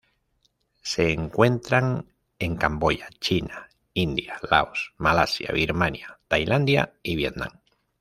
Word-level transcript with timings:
Se 0.81 1.11
encuentran 1.11 2.11
en 2.39 2.55
Camboya, 2.55 3.07
China, 3.19 3.69
India, 3.93 4.39
Laos, 4.49 4.93
Malasia, 4.97 5.51
Birmania, 5.53 6.17
Tailandia 6.27 6.95
y 7.03 7.15
Vietnam. 7.17 7.51